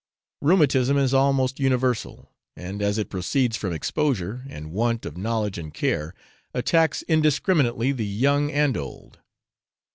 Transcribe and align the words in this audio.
Rheumatism 0.41 0.97
is 0.97 1.13
almost 1.13 1.59
universal; 1.59 2.31
and 2.55 2.81
as 2.81 2.97
it 2.97 3.11
proceeds 3.11 3.55
from 3.55 3.71
exposure, 3.71 4.43
and 4.49 4.71
want 4.71 5.05
of 5.05 5.15
knowledge 5.15 5.59
and 5.59 5.71
care, 5.71 6.15
attacks 6.55 7.03
indiscriminately 7.03 7.91
the 7.91 8.07
young 8.07 8.49
and 8.51 8.75
old. 8.75 9.19